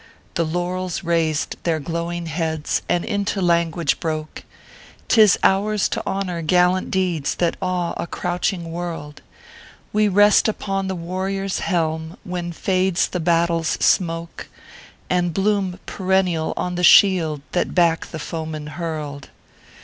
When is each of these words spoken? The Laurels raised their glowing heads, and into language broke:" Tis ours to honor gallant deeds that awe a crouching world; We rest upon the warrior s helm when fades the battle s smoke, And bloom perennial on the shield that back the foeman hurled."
The 0.33 0.43
Laurels 0.43 1.03
raised 1.03 1.57
their 1.63 1.79
glowing 1.79 2.25
heads, 2.25 2.81
and 2.89 3.05
into 3.05 3.39
language 3.39 3.99
broke:" 3.99 4.43
Tis 5.09 5.37
ours 5.43 5.87
to 5.89 6.01
honor 6.07 6.41
gallant 6.41 6.89
deeds 6.89 7.35
that 7.35 7.55
awe 7.61 7.93
a 7.97 8.07
crouching 8.07 8.71
world; 8.71 9.21
We 9.93 10.07
rest 10.07 10.47
upon 10.47 10.87
the 10.87 10.95
warrior 10.95 11.43
s 11.45 11.59
helm 11.59 12.17
when 12.23 12.51
fades 12.51 13.09
the 13.09 13.19
battle 13.19 13.59
s 13.59 13.77
smoke, 13.79 14.47
And 15.07 15.35
bloom 15.35 15.79
perennial 15.85 16.55
on 16.57 16.73
the 16.73 16.83
shield 16.83 17.43
that 17.51 17.75
back 17.75 18.07
the 18.07 18.17
foeman 18.17 18.67
hurled." 18.81 19.29